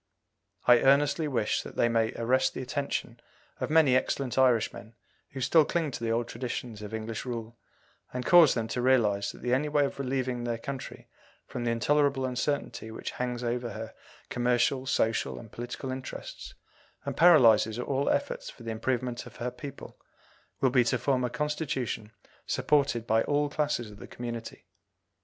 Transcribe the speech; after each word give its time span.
I 0.65 0.79
earnestly 0.81 1.27
wish 1.27 1.61
that 1.61 1.75
they 1.75 1.87
may 1.87 2.11
arrest 2.13 2.55
the 2.55 2.61
attention 2.63 3.19
of 3.59 3.69
many 3.69 3.95
excellent 3.95 4.35
Irishmen 4.35 4.95
who 5.29 5.41
still 5.41 5.63
cling 5.63 5.91
to 5.91 6.03
the 6.03 6.09
old 6.09 6.27
traditions 6.27 6.81
of 6.81 6.91
English 6.91 7.23
rule, 7.23 7.55
and 8.11 8.25
cause 8.25 8.55
them 8.55 8.67
to 8.69 8.81
realize 8.81 9.31
that 9.31 9.43
the 9.43 9.53
only 9.53 9.69
way 9.69 9.85
of 9.85 9.99
relieving 9.99 10.43
their 10.43 10.57
country 10.57 11.07
from 11.45 11.65
the 11.65 11.69
intolerable 11.69 12.25
uncertainty 12.25 12.89
which 12.89 13.11
hangs 13.11 13.43
over 13.43 13.73
her 13.73 13.93
commercial, 14.29 14.87
social, 14.87 15.37
and 15.37 15.51
political 15.51 15.91
interests 15.91 16.55
and 17.05 17.15
paralyzes 17.15 17.77
all 17.77 18.09
efforts 18.09 18.49
for 18.49 18.63
the 18.63 18.71
improvement 18.71 19.27
of 19.27 19.35
her 19.35 19.51
people, 19.51 19.99
will 20.61 20.71
be 20.71 20.83
to 20.83 20.97
form 20.97 21.23
a 21.23 21.29
Constitution 21.29 22.11
supported 22.47 23.05
by 23.05 23.21
all 23.25 23.49
classes 23.51 23.91
of 23.91 23.99
the 23.99 24.07
community. 24.07 24.65